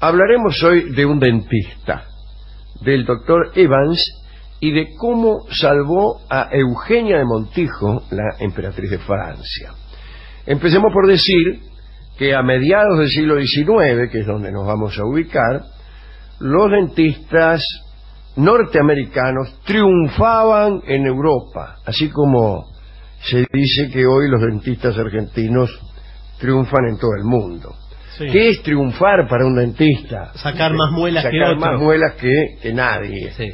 [0.00, 2.04] Hablaremos hoy de un dentista,
[2.80, 4.14] del doctor Evans,
[4.60, 9.72] y de cómo salvó a Eugenia de Montijo, la emperatriz de Francia.
[10.46, 11.62] Empecemos por decir
[12.16, 15.64] que a mediados del siglo XIX, que es donde nos vamos a ubicar,
[16.38, 17.64] los dentistas
[18.36, 22.66] norteamericanos triunfaban en Europa, así como
[23.20, 25.70] se dice que hoy los dentistas argentinos
[26.38, 27.74] triunfan en todo el mundo.
[28.16, 28.26] Sí.
[28.30, 30.32] ¿Qué es triunfar para un dentista?
[30.34, 31.60] Sacar más muelas que Sacar otro.
[31.60, 33.32] más muelas que, que nadie.
[33.32, 33.48] Sí.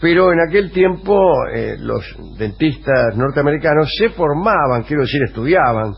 [0.00, 2.04] Pero en aquel tiempo eh, los
[2.36, 5.92] dentistas norteamericanos se formaban, quiero decir, estudiaban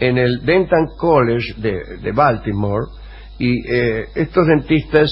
[0.00, 2.86] en el Dental College de, de Baltimore
[3.38, 5.10] y eh, estos dentistas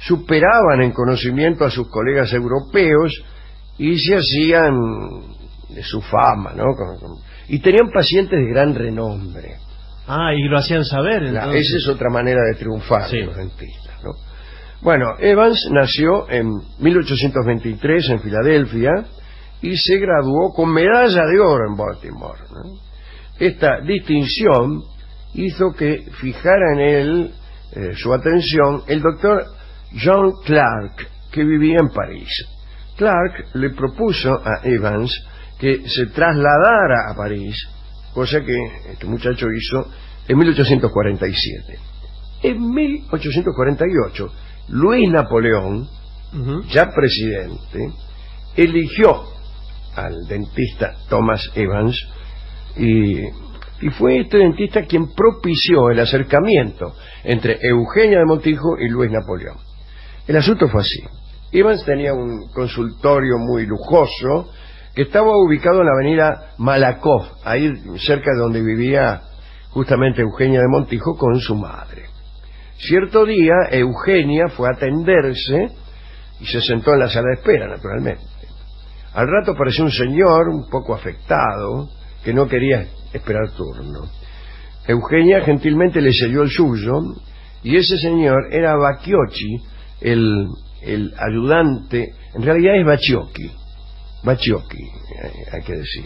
[0.00, 3.24] superaban en conocimiento a sus colegas europeos
[3.78, 4.74] y se hacían
[5.70, 6.64] de su fama, ¿no?
[7.48, 9.56] Y tenían pacientes de gran renombre.
[10.06, 11.22] Ah, y lo hacían saber.
[11.24, 11.66] Entonces.
[11.68, 13.20] esa es otra manera de triunfar Sí.
[13.22, 14.10] los dentistas, ¿no?
[14.80, 16.48] Bueno, Evans nació en
[16.80, 18.90] 1823 en Filadelfia
[19.60, 22.40] y se graduó con medalla de oro en Baltimore.
[22.52, 22.78] ¿no?
[23.38, 24.82] Esta distinción
[25.34, 27.34] hizo que fijara en él
[27.74, 29.44] eh, su atención el doctor
[30.04, 32.28] John Clark, que vivía en París.
[32.96, 35.16] Clark le propuso a Evans
[35.58, 37.56] que se trasladara a París,
[38.12, 38.56] cosa que
[38.90, 39.90] este muchacho hizo
[40.28, 41.78] en 1847.
[42.42, 44.32] En 1848,
[44.68, 45.88] Luis Napoleón,
[46.70, 47.92] ya presidente,
[48.56, 49.22] eligió
[49.94, 51.96] al dentista Thomas Evans
[52.76, 59.10] y, y fue este dentista quien propició el acercamiento entre Eugenia de Montijo y Luis
[59.10, 59.58] Napoleón.
[60.26, 61.00] El asunto fue así.
[61.52, 64.50] Evans tenía un consultorio muy lujoso
[64.94, 69.22] que estaba ubicado en la avenida Malakoff, ahí cerca de donde vivía
[69.70, 72.04] justamente Eugenia de Montijo con su madre.
[72.76, 75.68] Cierto día, Eugenia fue a atenderse
[76.40, 78.24] y se sentó en la sala de espera, naturalmente.
[79.14, 81.88] Al rato apareció un señor un poco afectado
[82.24, 84.10] que no quería esperar turno.
[84.86, 86.92] Eugenia gentilmente le selló el suyo
[87.62, 89.56] y ese señor era Bacchiocchi,
[90.00, 90.48] el,
[90.82, 93.61] el ayudante, en realidad es Bacciocchi,
[94.24, 96.04] Bacciocchi, eh, hay que decir,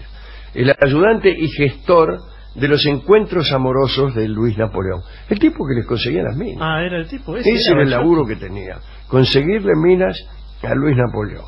[0.55, 2.19] el ayudante y gestor
[2.55, 6.59] de los encuentros amorosos de Luis Napoleón, el tipo que les conseguía las minas.
[6.63, 7.51] Ah, era el tipo ese.
[7.53, 8.79] Ese era el laburo que tenía,
[9.09, 10.19] conseguirle minas
[10.63, 11.45] a Luis Napoleón.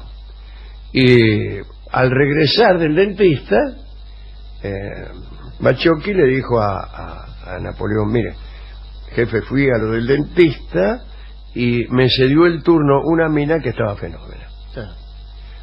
[0.93, 1.57] Y
[1.91, 3.57] al regresar del dentista,
[4.63, 5.09] eh,
[5.61, 8.35] Bacciocchi le dijo a, a- a Napoleón, mire,
[9.15, 11.05] jefe, fui a lo del dentista
[11.55, 14.47] y me cedió el turno una mina que estaba fenómena.
[14.75, 14.81] Sí.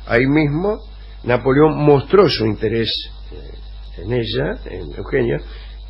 [0.07, 0.79] Ahí mismo,
[1.25, 2.89] Napoleón mostró su interés
[3.31, 5.37] eh, en ella, en Eugenia.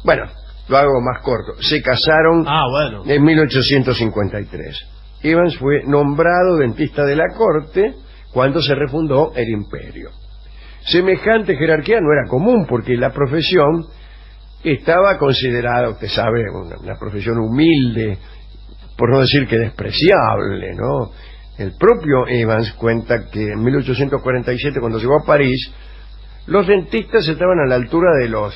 [0.04, 0.24] Bueno,
[0.68, 1.62] lo hago más corto.
[1.62, 3.04] Se casaron Ah, bueno.
[3.06, 4.88] en 1853.
[5.24, 7.96] Evans fue nombrado dentista de la corte
[8.32, 10.10] cuando se refundó el imperio.
[10.86, 13.88] Semejante jerarquía no era común porque la profesión
[14.64, 18.18] estaba considerada, usted sabe, una, una profesión humilde,
[18.98, 21.12] por no decir que despreciable, ¿no?
[21.58, 25.72] El propio Evans cuenta que en 1847, cuando llegó a París,
[26.48, 28.54] los dentistas estaban a la altura de los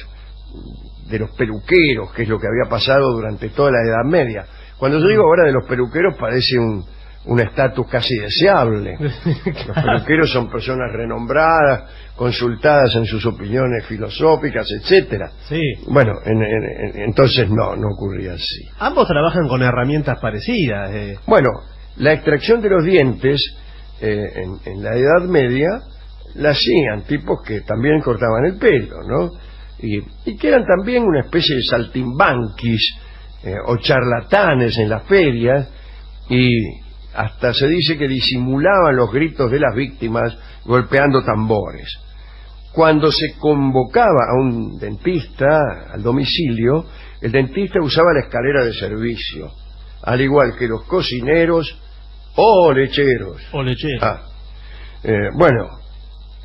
[1.09, 4.45] de los peluqueros, que es lo que había pasado durante toda la Edad Media.
[4.77, 6.85] Cuando yo digo ahora de los peluqueros parece un
[7.25, 8.95] un estatus casi deseable.
[9.67, 11.83] Los peluqueros son personas renombradas,
[12.15, 15.29] consultadas en sus opiniones filosóficas, etcétera.
[15.49, 15.59] Sí.
[15.89, 16.63] Bueno, en- en-
[16.95, 18.69] en- entonces no, no ocurría así.
[18.79, 20.91] Ambos trabajan con herramientas parecidas.
[20.93, 21.17] eh.
[21.27, 21.49] Bueno,
[21.99, 23.55] la extracción de los dientes
[24.01, 24.25] eh,
[24.65, 25.69] en, la Edad Media
[26.35, 29.31] la hacían tipos que también cortaban el pelo, ¿no?
[29.79, 32.95] Y, y que eran también una especie de saltimbanquis
[33.43, 35.69] eh, o charlatanes en las ferias
[36.29, 36.53] y
[37.13, 41.87] hasta se dice que disimulaban los gritos de las víctimas golpeando tambores.
[42.71, 46.85] Cuando se convocaba a un dentista al domicilio,
[47.19, 49.51] el dentista usaba la escalera de servicio,
[50.03, 51.81] al igual que los cocineros
[52.41, 53.41] o lecheros.
[53.51, 53.99] O lechero.
[54.05, 54.21] Ah,
[55.03, 55.67] eh, bueno,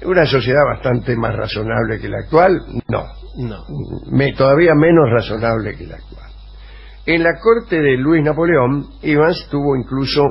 [0.05, 2.59] una sociedad bastante más razonable que la actual,
[2.89, 3.05] no,
[3.37, 3.65] No.
[4.11, 6.31] me- todavía menos razonable que la actual.
[7.07, 10.23] En la corte de Luis Napoleón, Evans tuvo incluso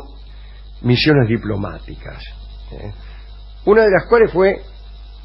[0.81, 2.21] misiones diplomáticas,
[2.71, 2.91] ¿eh?
[3.65, 4.57] una de las cuales fue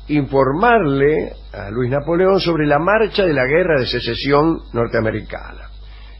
[0.08, 5.68] informarle a Luis Napoleón sobre la marcha de la guerra de secesión norteamericana.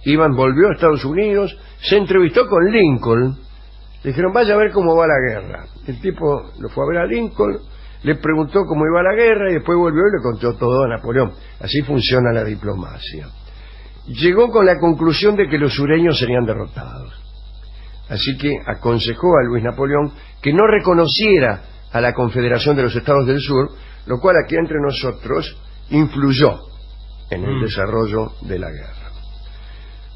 [0.05, 3.39] Evans volvió a Estados Unidos, se entrevistó con Lincoln,
[4.03, 5.65] le dijeron vaya a ver cómo va la guerra.
[5.87, 7.59] El tipo lo fue a ver a Lincoln,
[8.03, 11.33] le preguntó cómo iba la guerra y después volvió y le contó todo a Napoleón.
[11.61, 13.29] Así funciona la diplomacia.
[14.07, 17.13] Llegó con la conclusión de que los sureños serían derrotados.
[18.09, 21.63] Así que aconsejó a Luis Napoleón que no reconociera
[21.93, 23.71] a la Confederación de los Estados del Sur,
[24.07, 25.57] lo cual aquí entre nosotros
[25.91, 26.55] influyó
[27.31, 27.63] en el Mm.
[27.65, 28.98] desarrollo de la guerra.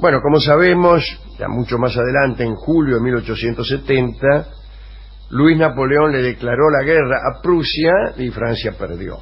[0.02, 1.04] Bueno, como sabemos,
[1.38, 4.48] ya mucho más adelante, en julio de 1870,
[5.30, 9.18] Luis Napoleón le declaró la guerra a Prusia y Francia perdió.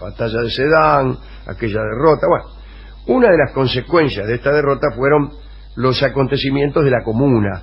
[0.00, 1.16] La batalla de Sedan,
[1.46, 2.44] aquella derrota, bueno,
[3.06, 5.30] una de las consecuencias de esta derrota fueron
[5.76, 7.62] los acontecimientos de la Comuna.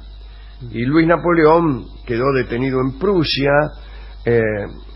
[0.71, 3.51] Y Luis Napoleón quedó detenido en Prusia,
[4.23, 4.39] eh,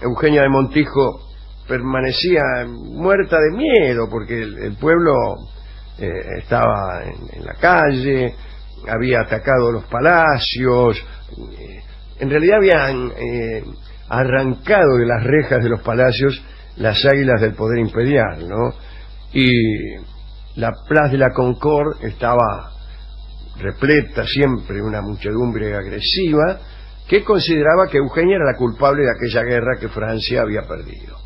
[0.02, 1.28] Eugenia de Montijo
[1.68, 5.12] permanecía muerta de miedo porque el pueblo
[6.00, 8.34] eh, estaba en, la calle,
[8.88, 10.98] había atacado los palacios,
[11.60, 11.84] eh,
[12.20, 13.64] en realidad habían eh,
[14.10, 16.44] arrancado de las rejas de los palacios
[16.78, 18.74] las águilas del poder imperial, ¿no?
[19.34, 19.52] Y
[20.56, 22.72] la Plaza de la Concorde estaba
[23.58, 26.60] repleta siempre una muchedumbre agresiva
[27.08, 31.18] que consideraba que Eugenia era la culpable de aquella guerra que Francia había perdido.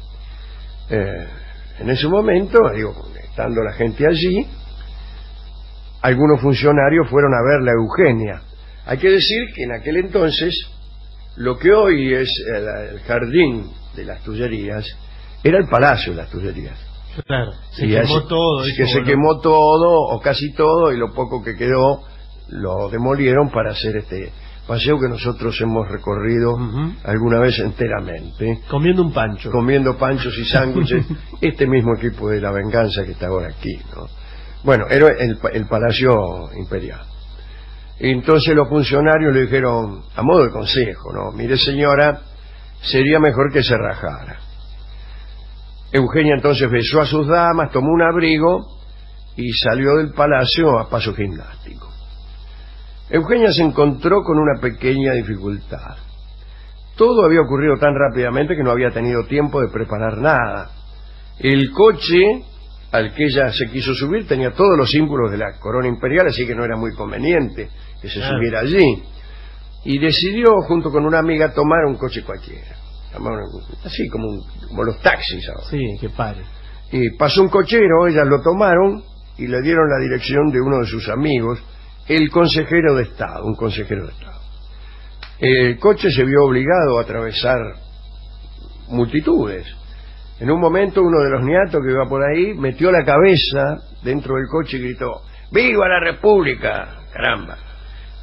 [0.90, 2.94] En ese momento, digo,
[3.36, 4.48] estando la gente allí,
[6.02, 8.42] algunos funcionarios fueron a verla a Eugenia.
[8.86, 10.56] Hay que decir que en aquel entonces,
[11.36, 14.86] lo que hoy es el, el jardín de las Tullerías,
[15.44, 16.80] era el Palacio de las Tullerías.
[17.28, 17.52] Claro.
[17.72, 18.64] Se Y quemó así- todo.
[18.64, 22.04] que se bueno, quemó todo, o casi todo, y lo poco que quedó
[22.50, 24.32] lo demolieron para hacer este
[24.68, 26.56] paseo que nosotros hemos recorrido
[27.04, 29.52] alguna vez enteramente, Comiendo un pancho.
[29.52, 31.06] comiendo panchos y sándwiches,
[31.42, 34.08] este mismo equipo de la venganza que está ahora aquí, ¿no?
[34.64, 36.18] Bueno, era el, el Palacio
[36.58, 37.02] Imperial.
[38.00, 41.32] Y entonces los funcionarios le dijeron, a modo de consejo, ¿no?
[41.32, 42.22] Mire señora,
[42.82, 44.40] sería mejor que se rajara.
[45.92, 48.66] Eugenia entonces besó a sus damas, tomó un abrigo
[49.38, 51.90] y salió del palacio a paso gimnástico.
[53.10, 55.96] Eugenia se encontró con una pequeña dificultad.
[56.96, 60.72] Todo había ocurrido tan rápidamente que no había tenido tiempo de preparar nada.
[61.40, 62.44] El coche
[62.92, 66.48] al que ella se quiso subir tenía todos los símbolos de la corona imperial, así
[66.48, 67.70] que no era muy conveniente
[68.02, 68.38] que se Claro.
[68.38, 69.04] subiera allí.
[69.84, 72.76] Y decidió, junto con una amiga, tomar un coche cualquiera.
[73.84, 75.64] Así como, un- como los taxis ahora.
[75.70, 76.42] Sí, que pare.
[76.92, 79.04] Y pasó un cochero, ellas lo tomaron
[79.38, 81.60] y le dieron la dirección de uno de sus amigos,
[82.08, 84.42] el consejero de Estado, un consejero de Estado.
[85.40, 87.60] El coche se vio obligado a atravesar
[88.90, 89.66] multitudes.
[90.40, 94.36] En un momento uno de los niatos que iba por ahí metió la cabeza dentro
[94.36, 95.22] del coche y gritó,
[95.52, 97.04] ¡Viva la República!
[97.12, 97.58] ¡Caramba!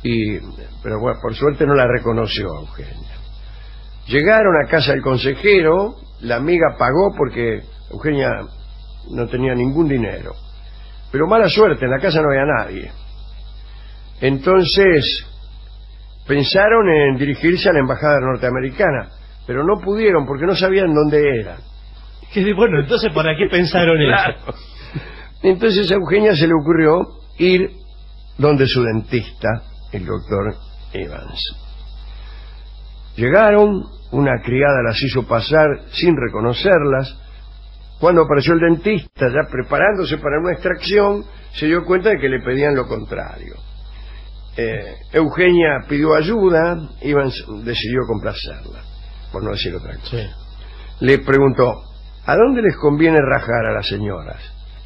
[0.02, 0.38] Y,
[0.82, 3.17] pero por suerte no la reconoció Eugenia.
[4.06, 8.31] Llegaron a casa del consejero, la amiga pagó porque Eugenia
[9.11, 10.32] no tenía ningún dinero.
[11.11, 12.93] Pero mala suerte, en la casa no había nadie.
[14.23, 15.27] Entonces
[16.29, 19.11] pensaron en dirigirse a la embajada norteamericana,
[19.49, 21.57] pero no pudieron porque no sabían dónde era.
[22.33, 24.55] Que Bueno, entonces, ¿para qué pensaron eso?
[25.43, 27.01] Entonces a Eugenia se le ocurrió
[27.39, 27.69] ir
[28.39, 29.49] donde su dentista,
[29.91, 30.55] el doctor
[30.93, 31.57] Evans.
[33.17, 33.83] Llegaron,
[34.13, 37.19] una criada las hizo pasar sin reconocerlas.
[37.99, 42.41] Cuando apareció el dentista, ya preparándose para una extracción, se dio cuenta de que le
[42.41, 43.72] pedían lo contrario.
[44.57, 48.82] Eh, Eugenia pidió ayuda, Evans decidió complacerla,
[49.32, 50.11] por no decir otra cosa.
[50.11, 50.27] Sí.
[51.01, 51.82] Le preguntó,
[52.27, 54.43] ¿a dónde les conviene rajar a las señoras?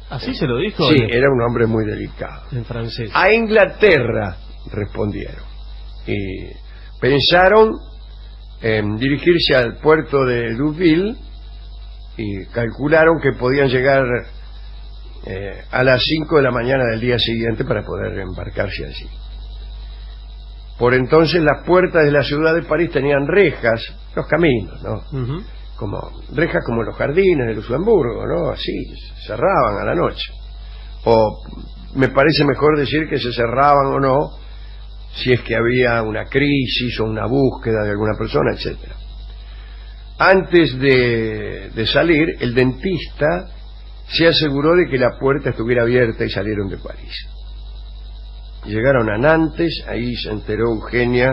[0.09, 0.87] ¿Así se lo dijo?
[0.89, 2.43] Sí, era un hombre muy delicado.
[2.51, 3.11] en francés.
[3.13, 4.37] A Inglaterra,
[4.71, 5.43] respondieron.
[6.05, 6.47] Y
[7.01, 7.71] pensaron
[8.61, 11.15] en dirigirse al puerto de Deauville
[12.15, 14.05] y calcularon que podían llegar
[15.25, 19.09] eh, a las 5 de la mañana del día siguiente para poder embarcarse allí.
[20.77, 23.81] Por entonces las puertas de la ciudad de París tenían rejas,
[24.15, 25.01] los caminos, ¿no?
[25.75, 25.97] Como
[26.33, 28.49] rejas como los jardines de Luxemburgo, ¿no?
[28.49, 28.93] Así,
[29.25, 30.31] cerraban a la noche.
[31.05, 31.43] O
[31.95, 34.29] me parece mejor decir que se cerraban o no
[35.15, 38.95] si es que había una crisis o una búsqueda de alguna persona, etcétera.
[40.19, 43.47] Antes de, de salir, el dentista
[44.09, 47.13] se aseguró de que la puerta estuviera abierta y salieron de París.
[48.65, 51.31] Llegaron a Nantes, ahí se enteró Eugenia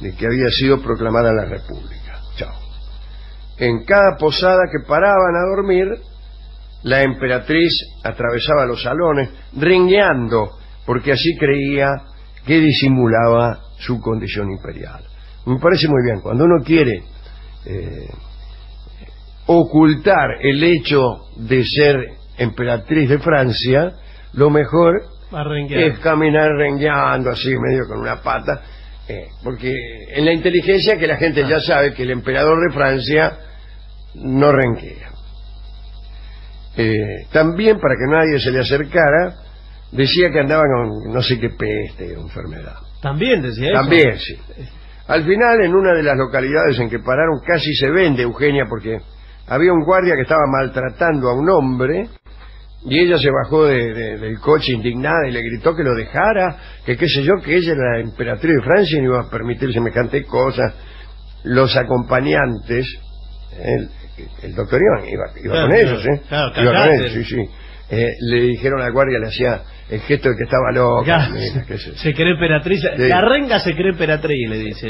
[0.00, 2.20] de que había sido proclamada la República.
[2.36, 2.54] Chao.
[3.58, 5.86] En cada posada que paraban a dormir,
[6.82, 7.72] la emperatriz
[8.02, 10.50] atravesaba los salones ringueando,
[10.84, 11.88] porque así creía
[12.44, 15.04] que disimulaba su condición imperial.
[15.46, 17.04] Me parece muy bien, cuando uno quiere
[17.64, 18.08] eh,
[19.46, 21.96] ocultar el hecho de ser
[22.38, 23.92] emperatriz de Francia,
[24.32, 28.62] lo mejor Va es caminar rengueando así, medio con una pata,
[29.08, 29.74] Eh, porque
[30.14, 33.32] en la inteligencia que la gente ya sabe que el emperador de Francia
[34.14, 35.10] no renquea.
[36.76, 39.34] Eh, también, para que nadie se le acercara,
[39.90, 42.76] decía que andaba con no sé qué peste o enfermedad.
[43.02, 43.80] También decía eso.
[43.80, 44.38] También, sí.
[45.08, 48.98] Al final, en una de las localidades en que pararon, casi se vende Eugenia porque
[49.48, 52.08] había un guardia que estaba maltratando a un hombre
[52.84, 56.56] y ella se bajó de- de- del coche indignada y le gritó que lo dejara,
[56.84, 59.30] que qué sé yo, que ella era la emperatriz de Francia y no iba a
[59.30, 60.74] permitir semejante cosas.
[61.44, 62.86] Los acompañantes,
[63.58, 63.88] el,
[64.42, 66.20] el doctor Iván iba, iba Claro, con ellos, ¿eh?
[66.28, 67.36] claro, Iba con ellos, sí, sí.
[67.90, 71.06] Eh, le dijeron al guardia, le hacía el gesto de que estaba loca.
[71.06, 71.96] Ya, mira, qué sé yo.
[71.98, 72.80] se cree emperatriz.
[72.96, 74.88] La renga se cree emperatriz, le dice.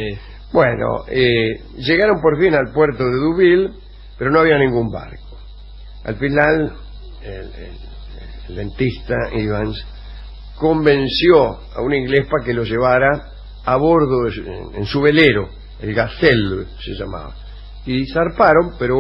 [0.53, 3.71] Bueno, eh, llegaron por fin al puerto de Deauville,
[4.19, 5.37] pero no había ningún barco.
[6.05, 6.73] Al final,
[7.25, 7.79] el, el-
[8.49, 9.85] el dentista Evans
[10.57, 13.31] convenció a un inglés para que lo llevara
[13.65, 15.49] a bordo de su- en, en su velero,
[15.81, 17.35] el Gazelle se llamaba.
[17.87, 18.97] Y zarparon, pero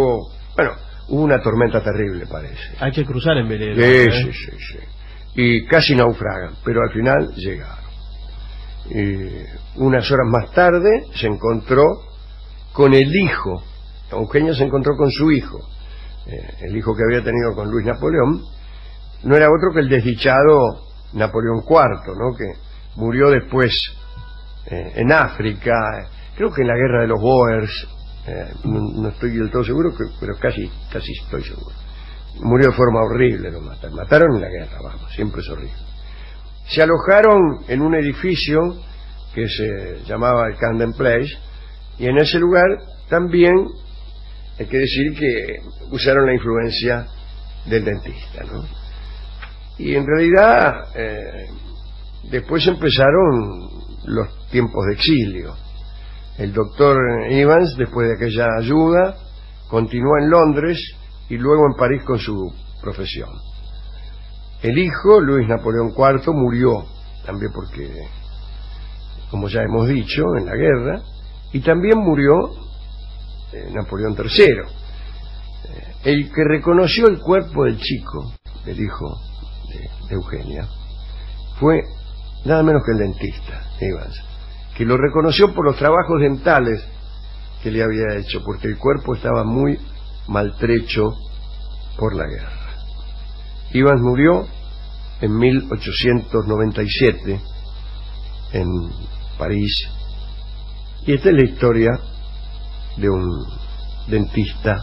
[0.57, 0.73] bueno,
[1.09, 2.75] hubo una tormenta terrible, parece.
[2.81, 3.76] Hay que cruzar en velero.
[3.76, 4.12] Sí, ¿eh?
[4.12, 4.79] sí, sí, sí.
[5.35, 7.83] Y casi naufragan, pero al final llegaron.
[8.91, 11.85] Y unas horas más tarde se encontró
[12.73, 13.62] con el hijo.
[14.11, 15.59] Eugenia se encontró con su hijo,
[16.26, 18.45] eh, el hijo que había tenido con Luis Napoleón.
[19.25, 22.37] No era otro que el desdichado Napoleón IV, ¿no?
[22.37, 22.52] Que
[22.97, 23.73] murió después
[24.67, 25.73] eh, en África,
[26.37, 27.88] creo que en la guerra de los Boers,
[28.26, 31.75] eh, no, estoy del todo seguro, pero casi, casi estoy seguro.
[32.41, 33.97] Murió de forma horrible, lo mataron.
[33.97, 35.75] Mataron en la guerra, vamos, siempre es horrible.
[36.69, 38.61] Se alojaron en un edificio
[39.35, 41.33] que se llamaba el Camden Place,
[41.99, 42.67] y en ese lugar
[43.09, 43.55] también
[44.62, 47.07] hay que decir que usaron la influencia
[47.66, 48.64] del dentista, ¿no?
[49.78, 51.49] Y en realidad eh,
[52.31, 53.71] después empezaron
[54.04, 55.54] los tiempos de exilio.
[56.38, 56.97] El doctor
[57.28, 59.16] Evans, después de aquella ayuda,
[59.69, 60.78] continuó en Londres
[61.28, 63.31] y luego en París con su profesión.
[64.62, 66.85] El hijo, Luis Napoleón IV, murió
[67.26, 67.90] también porque,
[69.31, 71.02] como ya hemos dicho, en la guerra,
[71.52, 72.33] y también murió
[73.52, 74.44] eh, Napoleón III.
[74.44, 74.64] Eh,
[76.04, 78.32] el que reconoció el cuerpo del chico,
[78.64, 79.21] del hijo
[79.68, 80.68] de, de Eugenia,
[81.59, 81.82] fue
[82.44, 84.23] nada menos que el dentista, Evans,
[84.76, 86.85] que lo reconoció por los trabajos dentales
[87.62, 89.78] que le había hecho, porque el cuerpo estaba muy
[90.26, 91.12] maltrecho
[91.97, 92.50] por la guerra.
[93.73, 94.47] Evans murió
[95.21, 97.40] en 1897
[98.52, 98.66] en
[99.38, 99.88] París
[101.06, 101.90] y esta es la historia
[102.96, 103.28] de un
[104.08, 104.76] dentista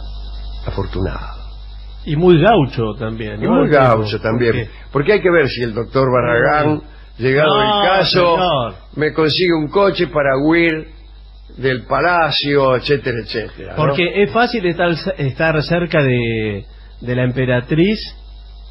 [0.66, 1.40] afortunado.
[2.04, 3.42] Y muy gaucho también.
[3.42, 4.52] Y muy gaucho también.
[4.52, 6.82] porque- Porque hay que ver si el doctor Barragán,
[7.18, 8.74] llegado No, el caso, señor.
[8.96, 10.88] me consigue un coche para huir
[11.58, 13.72] del palacio, etcétera, etcétera.
[13.72, 13.76] ¿no?
[13.76, 16.64] Porque es fácil estar, estar cerca de,
[17.00, 17.98] de la emperatriz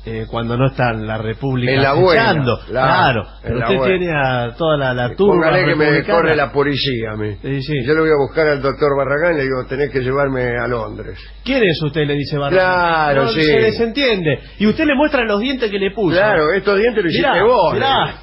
[0.06, 3.98] eh, cuando no está en la República En la buena, claro, pero usted buena.
[3.98, 7.36] tiene a toda la, la turba Póngale que me corre la policía a mí.
[7.42, 7.74] Sí, sí.
[7.86, 10.68] Yo le voy a buscar al doctor Barragán y le digo, tenés que llevarme a
[10.68, 11.20] Londres.
[11.44, 12.06] ¿Quién es usted?
[12.08, 12.66] Le dice Barragán.
[12.66, 13.44] Claro, No, sí.
[13.44, 14.40] Se desentiende.
[14.58, 16.16] Y usted le muestra los dientes que le puso.
[16.16, 17.74] Claro, estos dientes lo hiciste Mirá, vos.
[17.74, 18.14] mirá.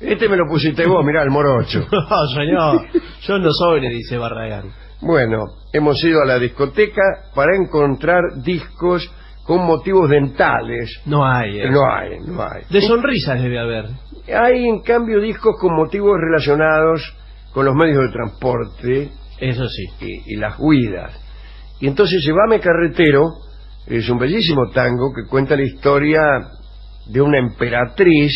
[0.00, 1.86] Este me lo pusiste vos, mirá, el morocho.
[1.92, 2.86] No, señor.
[3.22, 4.72] Yo no soy, le dice Barragán.
[5.02, 7.02] Bueno, hemos ido a la discoteca
[7.34, 9.10] para encontrar discos
[9.46, 11.00] con motivos dentales.
[11.06, 11.60] No hay.
[11.60, 11.70] eh.
[11.70, 12.62] No hay, no hay.
[12.70, 13.84] De sonrisas debe haber.
[14.34, 17.14] Hay, en cambio, discos con motivos relacionados
[17.52, 19.84] con los medios de transporte Eso sí.
[20.00, 21.12] y, y las huidas.
[21.80, 23.22] Y entonces Llévame Carretero
[23.86, 26.22] es un bellísimo tango que cuenta la historia
[27.06, 28.32] de una emperatriz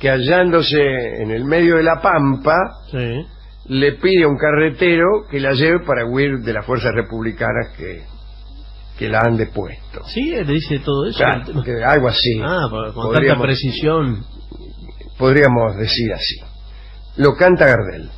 [0.00, 0.80] que hallándose
[1.22, 2.56] en el medio de la pampa
[2.90, 3.26] Sí.
[3.68, 8.02] le pide a un carretero que la lleve para huir de las fuerzas republicanas que,
[9.00, 10.04] que la han depuesto.
[10.06, 10.30] ¿Sí?
[10.30, 11.16] ¿Le dice todo eso?
[11.18, 12.38] Claro, que algo así.
[12.44, 14.24] Ah, con con tanta Podríamos- precisión.
[15.18, 16.36] Podríamos decir así.
[17.16, 18.10] Lo canta Gardel.